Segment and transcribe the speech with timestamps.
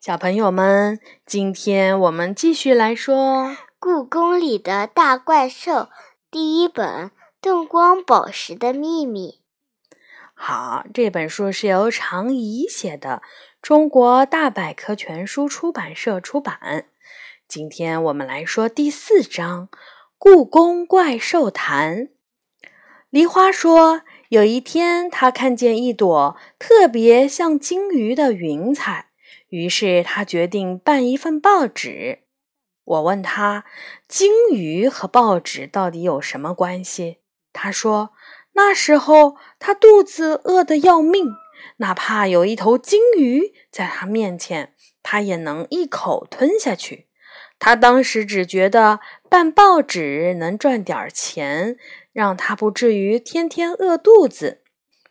[0.00, 5.72] 小朋友们，今天我们继续来说《故宫里的大怪兽》
[6.30, 7.08] 第一本
[7.42, 9.40] 《动光宝石的秘密》。
[10.32, 13.20] 好，这本书是由常怡写的，
[13.60, 16.86] 中国大百科全书出版社出版。
[17.46, 19.68] 今天我们来说第四章
[20.16, 21.98] 《故宫怪兽谈》。
[23.10, 24.00] 梨花说。
[24.30, 29.09] 有一天，他看见一朵特别像金鱼的云彩，
[29.50, 32.20] 于是他决定办一份报纸。
[32.82, 33.66] 我问他
[34.08, 37.18] ：“鲸鱼和报纸到底有什么关系？”
[37.52, 38.10] 他说
[38.54, 41.26] ：“那时候他肚子饿得要命，
[41.76, 47.08] 哪怕有一头鲸鱼在他面前，他也能一口吞下去。
[47.58, 51.76] 他当时只觉得办报纸能赚点钱。”
[52.12, 54.62] 让他不至于天天饿肚子。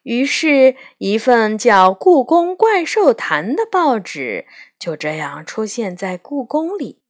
[0.04, 4.46] 于是，一份叫《故宫怪兽谈》的报纸
[4.80, 7.02] 就这样出现在故宫里。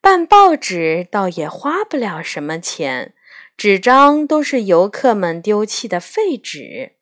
[0.00, 3.14] 办报纸倒也花不了什么钱，
[3.56, 6.92] 纸张都是游客们丢弃的废纸，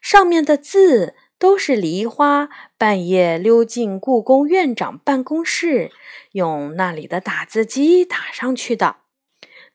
[0.00, 5.90] 上面的字都是梨花半夜溜进故宫院长办公室，
[6.32, 8.96] 用那里的打字机打上去的。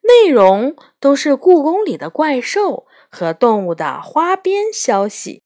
[0.00, 5.42] 内容都是故宫里的怪兽和动物的花边消息。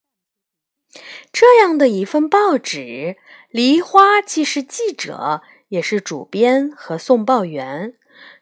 [1.32, 3.16] 这样的一份报纸，
[3.50, 7.94] 梨花既是记者，也是主编和送报员。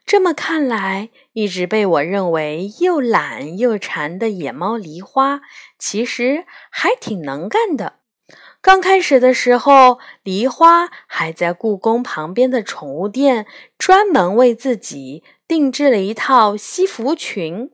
[0.05, 5.41] 这么看来，一直被我认为又懒又馋的野猫梨花，
[5.79, 7.99] 其实还挺能干的。
[8.61, 13.47] 刚开始的时候，梨花还在故宫旁边的宠物店
[13.77, 15.23] 专门为自己。
[15.47, 17.71] 定制了一套西服裙，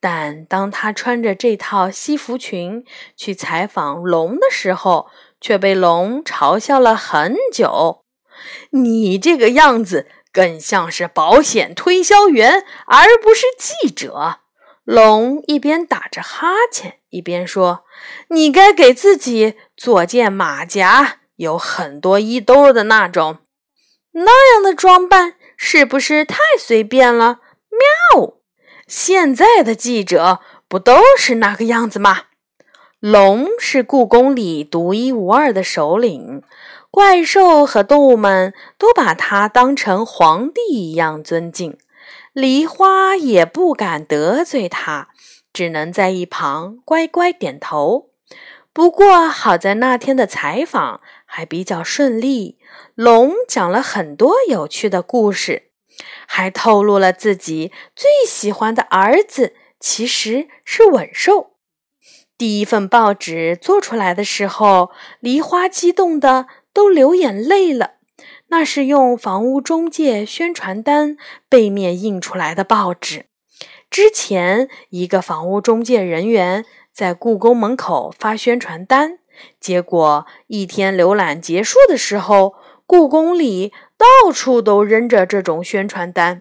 [0.00, 2.84] 但当他穿着这套西服裙
[3.16, 5.08] 去采访龙的时候，
[5.40, 8.04] 却被龙嘲笑了很久。
[8.70, 14.40] 你这个样子更像是保险推销员，而不是记者。
[14.84, 17.84] 龙一边打着哈欠，一边说
[18.30, 23.38] ：“你该给自己做件马甲，有很多衣兜的那种，
[24.12, 27.40] 那样的装扮。”是不是太随便了？
[28.16, 28.39] 喵！
[28.90, 32.22] 现在的记者不都是那个样子吗？
[32.98, 36.42] 龙是故宫里独一无二的首领，
[36.90, 41.78] 怪兽和动物们都把它当成皇帝一样尊敬。
[42.32, 45.10] 梨花也不敢得罪他，
[45.52, 48.10] 只能在一旁乖乖点头。
[48.72, 52.58] 不过好在那天的采访还比较顺利。
[52.96, 55.69] 龙讲了很多有趣的故事，
[56.26, 61.52] 还透露了自己最喜欢的儿子其实是吻兽。
[62.38, 64.90] 第一份报纸做出来的时候，
[65.20, 67.92] 梨花激动的都流眼泪了。
[68.48, 71.16] 那是用房屋中介宣传单
[71.48, 73.26] 背面印出来的报纸。
[73.90, 79.18] 之前，一个房屋中介人员在故宫门口发宣传单，
[79.60, 82.54] 结果一天浏览结束的时候。
[82.90, 86.40] 故宫里到处都扔着这种宣传单。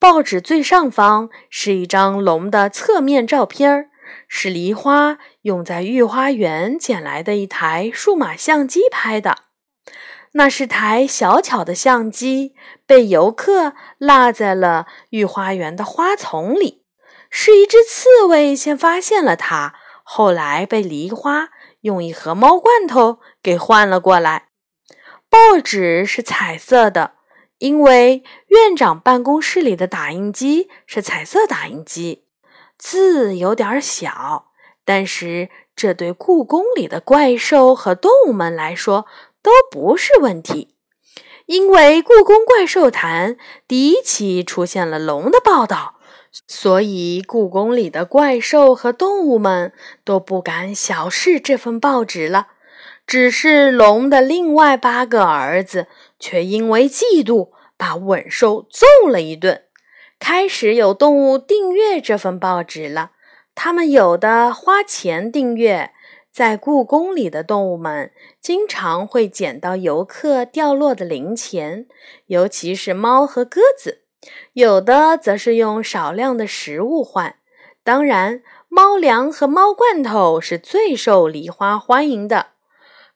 [0.00, 3.88] 报纸最上方是一张龙的侧面照片，
[4.26, 9.36] 是梨花用在御花园捡来的一台数码相机拍的。
[10.32, 12.54] 那是台小巧的相机，
[12.84, 16.82] 被游客落在了御花园的花丛里。
[17.30, 21.50] 是一只刺猬先发现了它，后来被梨花
[21.82, 24.48] 用一盒猫罐头给换了过来。
[25.32, 27.12] 报纸是彩色的，
[27.56, 32.26] 因为院长办公室里的打印机是彩色打印机。
[32.76, 34.50] 字有点小，
[34.84, 39.06] 但是这对故宫里的怪兽和动物们来说
[39.42, 40.74] 都不是问题，
[41.46, 45.94] 因为《故宫怪兽谈》第一期出现了龙的报道，
[46.46, 49.72] 所以故宫里的怪兽和动物们
[50.04, 52.48] 都不敢小视这份报纸了。
[53.12, 55.86] 只是龙的另外八个儿子
[56.18, 59.64] 却因为嫉妒，把吻兽揍了一顿。
[60.18, 63.10] 开始有动物订阅这份报纸了，
[63.54, 65.90] 他们有的花钱订阅。
[66.32, 68.10] 在故宫里的动物们
[68.40, 71.84] 经常会捡到游客掉落的零钱，
[72.28, 73.98] 尤其是猫和鸽子；
[74.54, 77.34] 有的则是用少量的食物换。
[77.84, 82.46] 当然，猫粮和猫罐头是最受梨花欢迎的。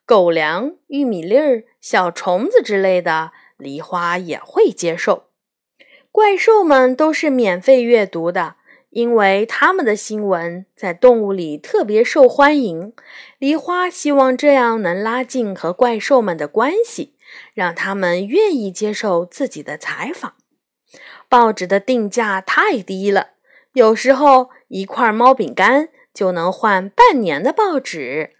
[0.07, 5.25] 狗粮、玉米粒儿、小虫子之类的，梨花也会接受。
[6.13, 8.55] 怪兽们都是免费阅读的，
[8.91, 12.93] 因为他们的新闻在动物里特别受欢迎。
[13.37, 17.13] 梨花希望这样能拉近和怪兽们的关系，
[17.53, 20.35] 让他们愿意接受自己的采访。
[21.27, 23.31] 报纸的定价太低了，
[23.73, 28.36] 有时候一块猫饼干就能换半年的报纸。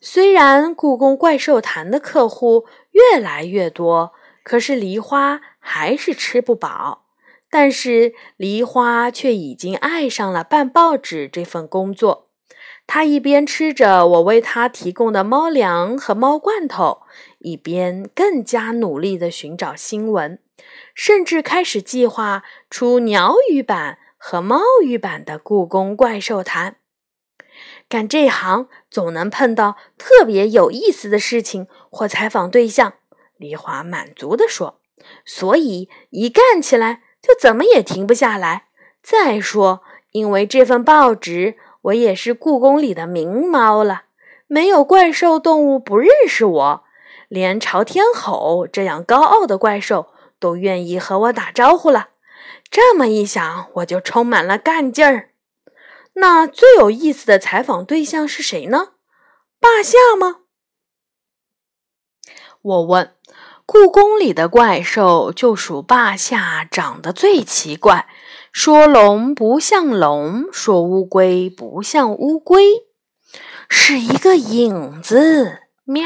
[0.00, 4.12] 虽然故宫怪兽坛的客户越来越多，
[4.42, 7.06] 可是梨花还是吃不饱。
[7.50, 12.28] 但是梨花却已经爱上了办报纸这份工作。
[12.86, 17.02] 他一边吃着我为他提供的猫粮和猫罐头，
[17.40, 20.38] 一边更加努力地寻找新闻，
[20.94, 26.72] 甚至开始计划出鸟语版和猫语版的《故宫怪兽谈》。
[27.90, 32.92] 干这行总能碰到特别有意思的事情或采访对象，
[33.36, 34.78] 梨花满足地说
[35.26, 38.66] ：“所以一干起来就怎么也停不下来。
[39.02, 39.82] 再说，
[40.12, 44.02] 因为这份报纸，我也是故宫里的名猫了，
[44.46, 46.84] 没有怪兽动物不认识我，
[47.26, 52.10] 连朝天吼这样高傲的怪兽都愿意和我打招呼了。
[52.70, 55.29] 这么一想，我就充满了干劲儿。”
[56.20, 58.92] 那最有意思的采访对象是谁呢？
[59.58, 60.40] 霸下吗？
[62.60, 63.16] 我问。
[63.64, 68.08] 故宫里的怪兽就属霸下，长得最奇怪。
[68.50, 72.88] 说龙不像龙，说乌龟不像乌龟，
[73.68, 75.60] 是一个影子。
[75.84, 76.04] 喵，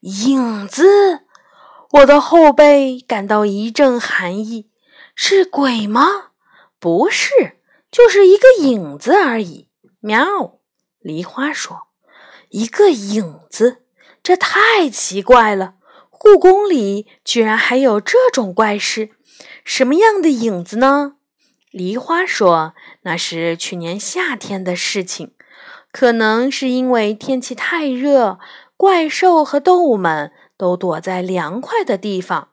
[0.00, 1.20] 影子！
[1.92, 4.68] 我的后背感到一阵寒意。
[5.14, 6.32] 是鬼吗？
[6.80, 7.61] 不是。
[7.92, 9.68] 就是一个影子而已。
[10.00, 10.58] 喵，
[10.98, 11.82] 梨花说
[12.48, 13.82] ：“一个影子，
[14.22, 15.74] 这太奇怪了。
[16.10, 19.10] 故宫里居然还有这种怪事，
[19.62, 21.16] 什么样的影子呢？”
[21.70, 25.34] 梨花说：“那是去年夏天的事情，
[25.92, 28.38] 可能是因为天气太热，
[28.76, 32.48] 怪兽和动物们都躲在凉快的地方。”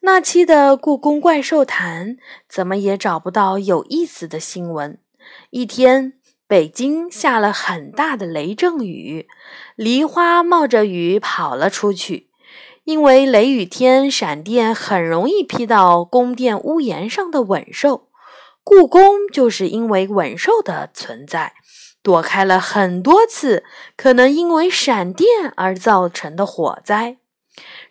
[0.00, 2.16] 那期的《故宫怪兽谈》
[2.48, 4.98] 怎么也找不到有意思的新闻。
[5.50, 6.14] 一天，
[6.46, 9.26] 北京下了很大的雷阵雨，
[9.74, 12.30] 梨花冒着雨跑了出去。
[12.84, 18.08] 因为雷雨天，闪电很容易劈到宫殿屋檐上的吻兽。
[18.62, 21.54] 故宫就是因为吻兽的存在，
[22.02, 23.64] 躲开了很多次
[23.96, 27.18] 可能因为闪电而造成的火灾。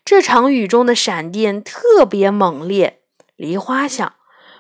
[0.06, 3.02] 这场雨中的闪电特别猛烈，
[3.36, 4.14] 梨花想，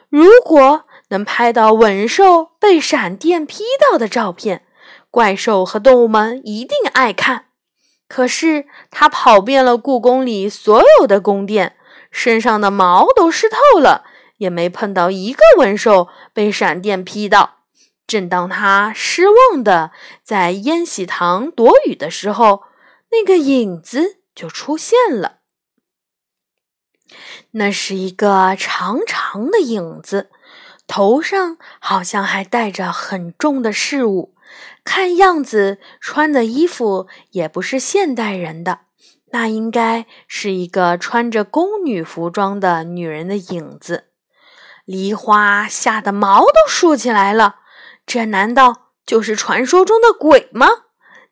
[0.09, 4.65] 如果能拍到文兽被闪电劈到的照片，
[5.09, 7.45] 怪兽和动物们一定爱看。
[8.09, 11.75] 可是他跑遍了故宫里所有的宫殿，
[12.11, 14.05] 身上的毛都湿透了，
[14.37, 17.55] 也没碰到一个文兽被闪电劈到。
[18.05, 19.91] 正当他失望的
[20.23, 22.63] 在烟喜堂躲雨的时候，
[23.11, 25.39] 那个影子就出现了。
[27.51, 30.29] 那是一个长长的影子，
[30.85, 34.35] 头上好像还戴着很重的饰物，
[34.83, 38.81] 看样子穿的衣服也不是现代人的，
[39.31, 44.11] 那应该是一个穿着宫女服装的女人的影子。
[44.85, 47.55] 梨花吓得毛都竖起来了，
[48.05, 50.67] 这难道就是传说中的鬼吗？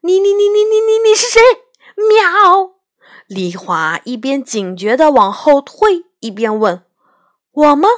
[0.02, 1.42] 你你你你你你你是谁？
[1.96, 2.75] 喵！
[3.28, 6.84] 梨花一边警觉地往后退，一边问
[7.52, 7.90] ：“我吗？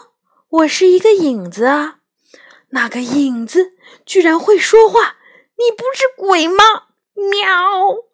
[0.50, 2.00] 我是一个影子啊！
[2.69, 3.74] 那个影子
[4.05, 5.17] 居然会说话！
[5.57, 6.63] 你不是鬼吗？”
[7.13, 8.05] 喵！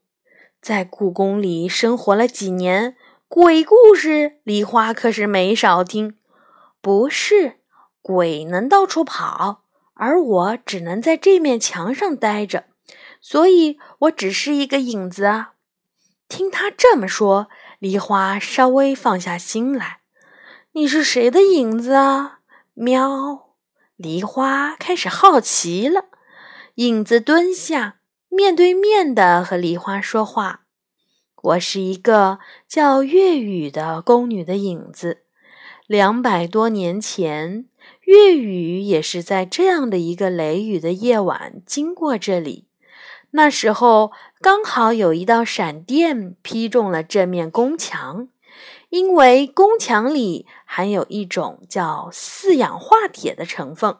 [0.60, 2.96] 在故宫里生活了几年，
[3.28, 6.18] 鬼故事梨花可是没少听。
[6.82, 7.60] 不是
[8.02, 12.66] 鬼能到处跑，而我只能在这面墙上待着，
[13.22, 15.53] 所以我只是一个影子啊。
[16.28, 17.48] 听他这么说，
[17.80, 20.00] 梨花稍微放下心来。
[20.72, 22.40] 你是谁的影子啊？
[22.74, 23.50] 喵！
[23.96, 26.06] 梨花开始好奇了。
[26.76, 27.98] 影子蹲下，
[28.30, 30.62] 面对面的和梨花说话
[31.44, 35.24] ：“我是一个叫月雨的宫女的影子。
[35.86, 37.68] 两百多年前，
[38.02, 42.68] 月雨也是在这样的一个雷雨的夜晚经过这里。”
[43.36, 44.12] 那时候
[44.44, 48.28] 刚好有一道闪电劈中了这面宫墙，
[48.90, 53.96] 因为宫墙里含有一种叫四氧化铁的成分，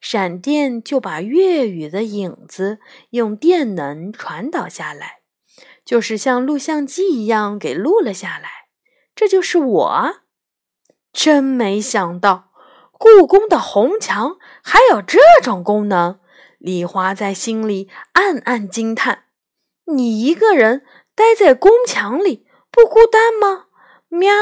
[0.00, 2.78] 闪电就把粤语的影子
[3.10, 5.18] 用电能传导下来，
[5.84, 8.68] 就是像录像机一样给录了下来。
[9.14, 10.14] 这就是我，
[11.12, 12.50] 真没想到，
[12.92, 16.18] 故宫的红墙还有这种功能，
[16.56, 19.24] 李华在心里暗暗惊叹。
[19.86, 20.84] 你一个人
[21.14, 23.66] 待在宫墙里不孤单吗？
[24.08, 24.32] 喵。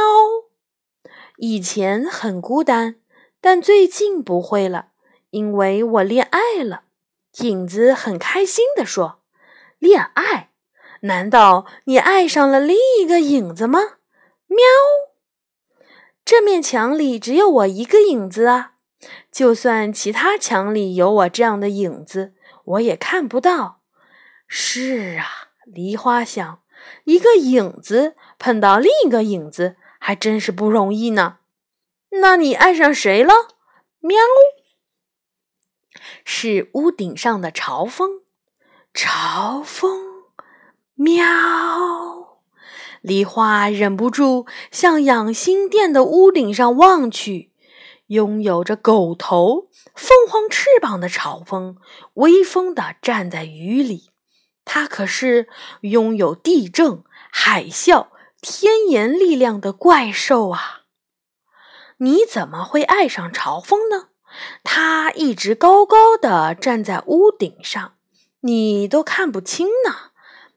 [1.39, 2.97] 以前很孤单，
[3.41, 4.89] 但最近不会了，
[5.31, 6.83] 因为我恋爱了。
[7.39, 9.21] 影子很开心地说
[9.79, 10.51] ：“恋爱？
[11.03, 13.81] 难道你爱上了另一个影子吗？”
[14.47, 14.59] 喵。
[16.25, 18.75] 这面墙里只有我一个影子啊！
[19.33, 23.80] 就算其他墙里有我这样的影子，我也看不到。
[24.52, 26.61] 是啊，梨花想，
[27.04, 31.38] 一个影子碰到另一个影子，还真是不容易呢。
[32.21, 33.33] 那你爱上谁了？
[34.00, 34.19] 喵，
[36.25, 38.23] 是屋顶上的朝风。
[38.92, 40.25] 朝风，
[40.97, 42.40] 喵。
[43.02, 47.52] 梨花忍不住向养心殿的屋顶上望去，
[48.09, 51.76] 拥有着狗头、凤凰翅膀的朝风
[52.14, 54.10] 威风地站在雨里。
[54.73, 55.49] 它可是
[55.81, 58.07] 拥有地震、海啸、
[58.41, 60.83] 天炎力量的怪兽啊！
[61.97, 64.11] 你怎么会爱上朝风呢？
[64.62, 67.95] 它一直高高的站在屋顶上，
[68.43, 70.12] 你都看不清呢。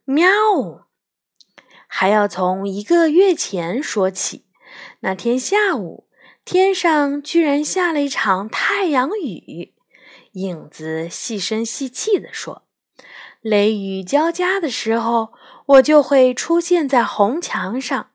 [0.06, 0.88] 喵。
[1.88, 4.46] 还要从一个月前说起。
[5.00, 6.08] 那天下午，
[6.46, 9.74] 天上居然下了一场太阳雨。
[10.34, 12.68] 影子细声细气地说
[13.44, 15.34] ：“雷雨交加的时候，
[15.66, 18.08] 我就会出现在红墙上。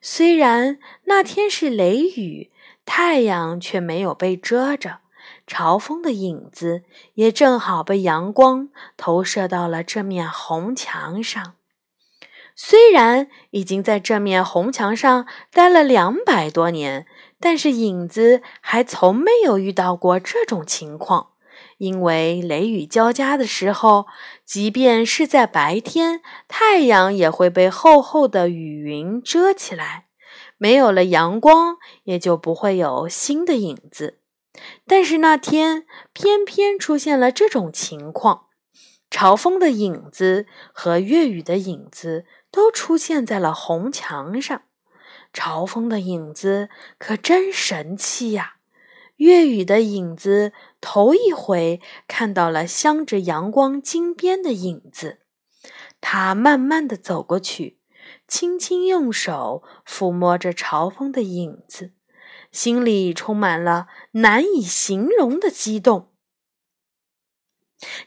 [0.00, 2.50] 虽然那天是雷雨，
[2.86, 5.00] 太阳却没有被遮着。
[5.46, 6.84] 朝风的影子
[7.14, 11.56] 也正好被阳光投射到了这面红墙上。”
[12.56, 17.06] 虽然已经在这面红墙上待了两百多年，
[17.38, 21.32] 但是影子还从没有遇到过这种情况。
[21.80, 24.06] 因为雷雨交加的时候，
[24.44, 30.04] 即便是在白天，太阳也会被厚厚的雨云遮起来，
[30.58, 34.18] 没有了阳光，也就不会有新的影子。
[34.86, 38.48] 但是那天偏偏出现了这种情况，
[39.10, 42.26] 朝风的影子和月雨的影子。
[42.52, 44.62] 都出现在了红墙上，
[45.32, 46.68] 朝风的影子
[46.98, 48.54] 可真神气呀！
[49.18, 55.20] 月雨的影子头一回看到了镶着阳光金边的影子，
[56.00, 57.78] 他慢慢的走过去，
[58.26, 61.92] 轻轻用手抚摸着朝风的影子，
[62.50, 66.08] 心里充满了难以形容的激动。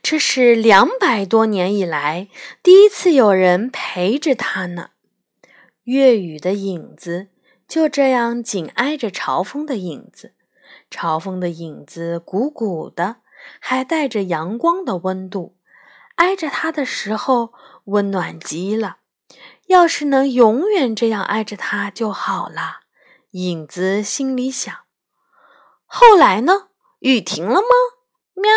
[0.01, 2.27] 这是两百多年以来
[2.61, 4.91] 第一次有人陪着他呢。
[5.83, 7.29] 月雨的影子
[7.67, 10.33] 就这样紧挨着朝风的影子，
[10.93, 13.15] 朝风的影子鼓鼓的，
[13.59, 15.57] 还带着阳光的温度，
[16.17, 17.51] 挨着他的时候
[17.85, 18.97] 温暖极了。
[19.65, 22.81] 要是能永远这样挨着他就好了，
[23.31, 24.71] 影子心里想。
[25.85, 26.67] 后来呢？
[26.99, 27.67] 雨停了吗？
[28.35, 28.51] 喵。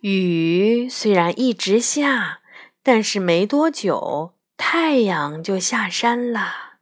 [0.00, 2.40] 雨虽然一直下，
[2.82, 6.78] 但是没多久，太阳就下山了。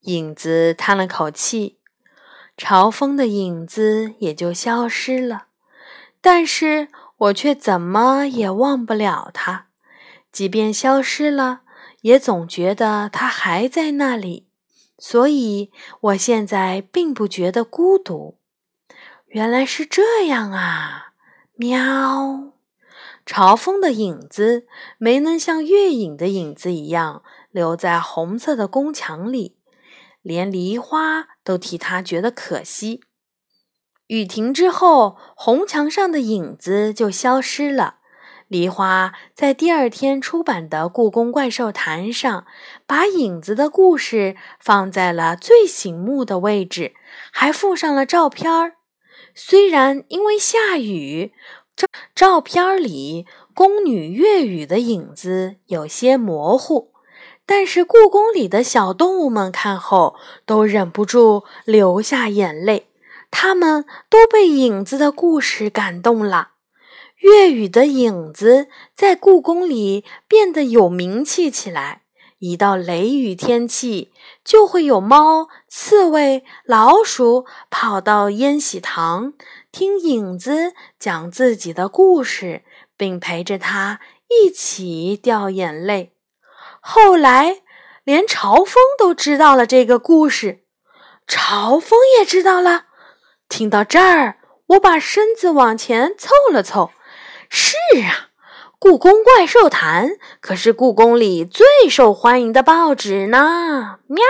[0.00, 1.78] 影子叹了口气，
[2.56, 5.46] 朝风的影子也就消失了。
[6.20, 9.66] 但是我却怎么也忘不了他，
[10.32, 11.60] 即便消失了，
[12.00, 14.46] 也总觉得他还在那里。
[14.98, 15.70] 所以
[16.00, 18.38] 我现在并不觉得孤独。
[19.26, 21.12] 原来是这样啊。
[21.56, 22.52] 喵！
[23.26, 24.66] 朝风的影子
[24.98, 29.56] 没能像月影的影子一样留在红色的宫墙里，
[30.20, 33.02] 连梨花都替他觉得可惜。
[34.08, 37.98] 雨停之后，红墙上的影子就消失了。
[38.48, 42.46] 梨花在第二天出版的《故宫怪兽坛》上，
[42.86, 46.94] 把影子的故事放在了最醒目的位置，
[47.32, 48.74] 还附上了照片儿。
[49.34, 51.32] 虽然因为下雨，
[51.74, 56.92] 照照片里宫女月雨的影子有些模糊，
[57.46, 62.88] 但是故宫里的小动物们看后都忍不住流下眼泪，
[63.30, 66.52] 他们都被影子的故事感动了。
[67.18, 72.02] 粤语的影子在故宫里变得有名气起来。
[72.40, 74.12] 一到雷雨天气，
[74.44, 79.32] 就会有猫、刺猬、老鼠跑到烟喜堂，
[79.72, 82.62] 听影子讲自己的故事，
[82.98, 86.13] 并陪着他一起掉眼泪。
[86.86, 87.62] 后来，
[88.04, 90.64] 连朝风都知道了这个故事，
[91.26, 92.84] 朝风也知道了。
[93.48, 94.36] 听到这儿，
[94.66, 96.90] 我把身子往前凑了凑。
[97.48, 98.28] 是啊，
[98.78, 100.10] 故宫怪兽坛
[100.42, 104.00] 可是故宫里最受欢迎的报纸呢。
[104.06, 104.22] 喵！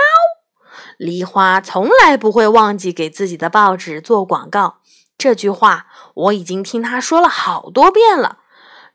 [0.97, 4.77] 梨花从来不会忘记给自己的报纸做广告。
[5.17, 8.37] 这句话我已经听他说了好多遍了。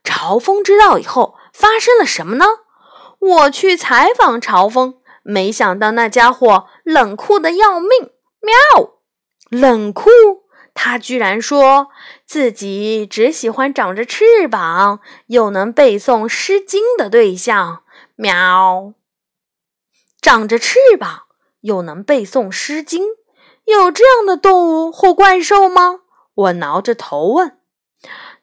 [0.02, 2.46] 朝风知道以后，发生了什么呢？
[3.20, 8.10] 我去采访朝风，没想到那家伙冷酷的要命。
[8.40, 8.94] 喵，
[9.50, 10.08] 冷酷！
[10.72, 11.88] 他居然说
[12.24, 17.82] 自己只喜欢长着翅膀又能背诵《诗经》的对象。
[18.16, 18.94] 喵，
[20.22, 21.24] 长着翅膀
[21.60, 23.04] 又能背诵《诗经》，
[23.64, 26.00] 有这样的动物或怪兽吗？
[26.34, 27.58] 我挠着头问。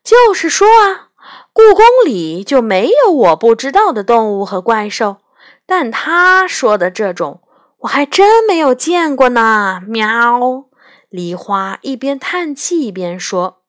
[0.04, 1.07] 就是说啊。
[1.54, 5.18] 故宫里就没有我不知道的动物和怪兽，
[5.66, 7.42] 但他说的这种
[7.80, 9.82] 我还真没有见过呢。
[9.88, 10.66] 喵！
[11.10, 13.64] 梨花一边叹气一边说。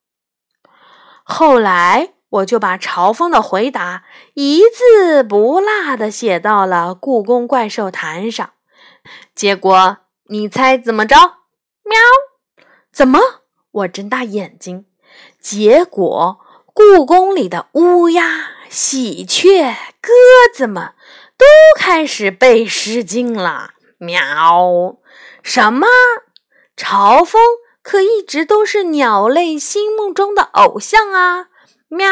[1.24, 8.50] 后来我就把朝风的回答一字不落的写到了故宫怪兽坛上。
[9.34, 9.98] 结果
[10.28, 11.16] 你猜怎么着？
[11.84, 11.96] 喵！
[12.92, 13.18] 怎么？
[13.70, 14.86] 我睁大眼睛。
[15.40, 16.40] 结果。
[16.78, 20.12] 故宫里的乌鸦、喜鹊、鸽
[20.54, 20.92] 子们
[21.36, 21.44] 都
[21.76, 23.70] 开始背《诗经》了。
[23.98, 24.96] 喵！
[25.42, 25.88] 什么？
[26.76, 27.42] 朝风
[27.82, 31.48] 可一直都是鸟类心目中的偶像啊！
[31.88, 32.06] 喵！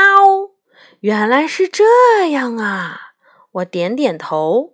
[0.98, 3.12] 原来是这样啊！
[3.52, 4.72] 我点点头。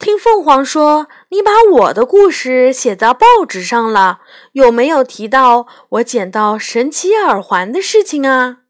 [0.00, 4.22] 听凤凰说，你把我的故事写在报纸上了，
[4.54, 8.62] 有没有提到我捡到神奇耳环的事情啊？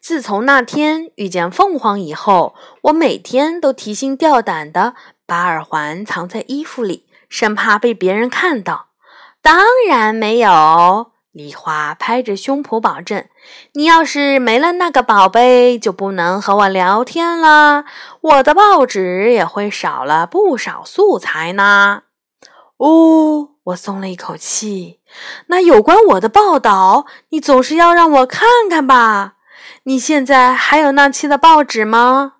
[0.00, 4.94] 自从那天遇见凤凰以后，我每天都提心吊胆的
[5.26, 8.88] 把耳环藏在衣服里，生怕被别人看到。
[9.42, 13.24] 当然没有，梨花拍着胸脯保证
[13.74, 17.84] ：“你要是没了那个宝贝，就不能和我聊天了，
[18.20, 22.02] 我的报纸也会少了不少素材呢。”
[22.78, 25.00] 哦，我松了一口气。
[25.46, 29.33] 那有关我的报道，你总是要让我看看吧？
[29.86, 32.36] 你现在还有那期的报纸吗？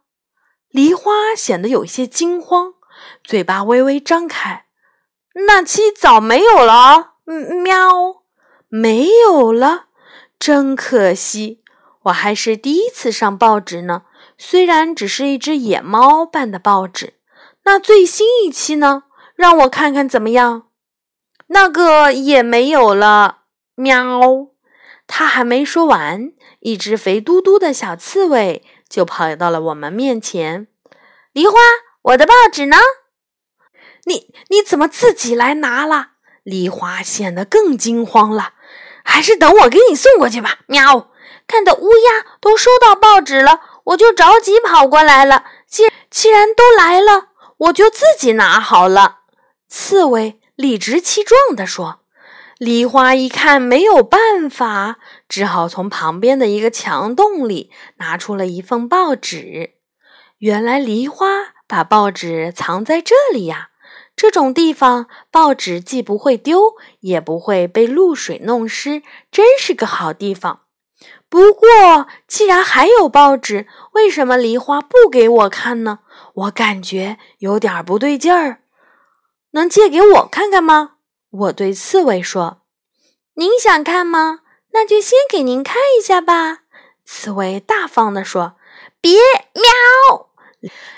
[0.71, 2.73] 梨花显得有些惊慌，
[3.23, 4.65] 嘴巴微微张开。
[5.47, 7.17] 那期早没有了。
[7.63, 8.23] 喵，
[8.69, 9.87] 没有了，
[10.39, 11.63] 真可惜。
[12.05, 14.05] 我还是第一次上报纸呢，
[14.39, 17.15] 虽然只是一只野猫办的报纸。
[17.65, 19.05] 那最新一期呢？
[19.35, 20.69] 让我看看怎么样？
[21.49, 23.41] 那个也没有了。
[23.75, 24.54] 喵。
[25.07, 30.67] 他还没说完，一只肥嘟嘟的小刺猬就跑到了我们面前。
[31.33, 31.59] 梨花，
[32.03, 32.79] 我的报纸呢？
[34.05, 36.09] 你你怎么自己来拿了？
[36.43, 38.55] 梨花显得更惊慌了。
[39.05, 40.61] 还是等我给你送过去吧。
[40.67, 41.11] 喵！
[41.47, 45.45] 看到乌鸦都收到报纸了，我就着急跑过来了。
[45.67, 49.21] 既既然都来了，我就自己拿好了。
[49.69, 52.04] 刺猬理直气壮地说。
[52.59, 59.73] 梨花一看没有办法，只好从旁边的一个墙洞里拿出了一份报纸。
[60.39, 61.27] 原来梨花
[61.67, 63.71] 把报纸藏在这里呀！
[64.17, 70.61] 这种地方，报纸既不会丢，也不会被露水弄湿，真是个好地方。
[71.29, 75.99] 不过，既然还有报纸，为什么梨花不给我看呢？
[76.35, 78.61] 我感觉有点不对劲儿。
[79.51, 80.94] 能借给我看看吗？
[81.35, 82.63] 我对刺猬说
[83.35, 84.41] ：“您想看吗？
[84.73, 86.61] 那就先给您看一下吧。”
[87.05, 88.55] 刺猬大方地说
[89.03, 89.19] ：“别
[89.55, 90.31] 喵！”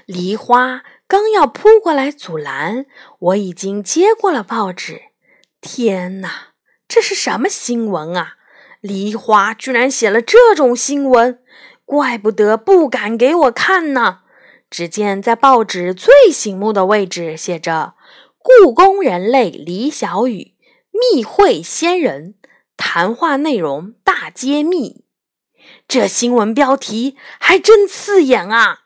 [0.04, 2.84] 梨花刚要扑过来阻拦，
[3.18, 5.04] 我已经接过了报纸。
[5.60, 6.48] 天哪，
[6.86, 8.34] 这是什么新闻啊？
[8.80, 11.42] 梨花居然写了这种新闻，
[11.84, 14.20] 怪不得不敢给我看呢。
[14.68, 17.94] 只见在报纸最醒目的位置写着。
[18.46, 20.54] 故宫人类李小雨
[20.92, 22.36] 密会仙人，
[22.76, 25.04] 谈话内容大揭秘。
[25.88, 28.82] 这新闻标题还真刺眼啊！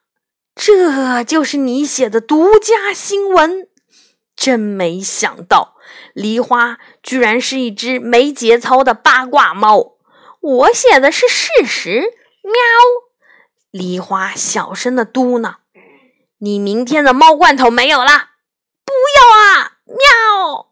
[0.55, 3.69] 这就是你写的独家新闻？
[4.35, 5.77] 真没想到，
[6.15, 9.99] 梨花居然是一只没节操的八卦猫。
[10.41, 12.15] 我写的是事实。
[12.43, 12.55] 喵！
[13.71, 15.57] 梨花小声的嘟囔
[16.41, 18.30] ：“你明天的猫罐头没有了。”
[19.91, 20.69] 喵！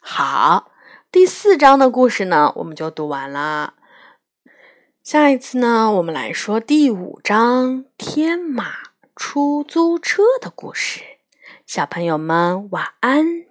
[0.00, 0.72] 好，
[1.12, 3.74] 第四章的故事呢，我们就读完了。
[5.04, 8.72] 下一次呢，我们来说第五章“天马
[9.14, 11.02] 出租车”的故事。
[11.66, 13.49] 小朋友们，晚安。